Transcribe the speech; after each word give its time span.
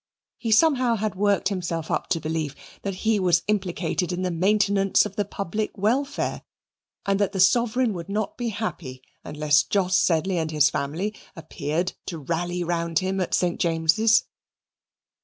He 0.39 0.49
somehow 0.49 0.95
had 0.95 1.13
worked 1.13 1.49
himself 1.49 1.91
up 1.91 2.07
to 2.09 2.19
believe 2.19 2.55
that 2.81 2.95
he 3.05 3.19
was 3.19 3.43
implicated 3.47 4.11
in 4.11 4.23
the 4.23 4.31
maintenance 4.31 5.05
of 5.05 5.15
the 5.15 5.25
public 5.25 5.77
welfare 5.77 6.41
and 7.05 7.19
that 7.19 7.33
the 7.33 7.39
Sovereign 7.39 7.93
would 7.93 8.09
not 8.09 8.35
be 8.35 8.49
happy 8.49 9.03
unless 9.23 9.61
Jos 9.61 9.95
Sedley 9.95 10.39
and 10.39 10.49
his 10.49 10.71
family 10.71 11.13
appeared 11.35 11.93
to 12.07 12.17
rally 12.17 12.63
round 12.63 12.97
him 12.97 13.19
at 13.21 13.35
St. 13.35 13.59
James's. 13.59 14.23